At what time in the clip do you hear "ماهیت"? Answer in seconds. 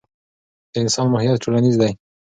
1.13-1.37